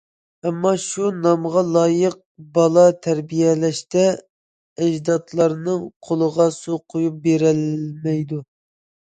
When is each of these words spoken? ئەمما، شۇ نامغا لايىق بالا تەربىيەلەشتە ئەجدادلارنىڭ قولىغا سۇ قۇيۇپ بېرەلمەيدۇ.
ئەمما، 0.45 0.69
شۇ 0.83 1.09
نامغا 1.25 1.61
لايىق 1.75 2.15
بالا 2.55 2.85
تەربىيەلەشتە 3.09 4.07
ئەجدادلارنىڭ 4.87 5.85
قولىغا 6.09 6.49
سۇ 6.59 6.81
قۇيۇپ 6.97 7.23
بېرەلمەيدۇ. 7.29 8.43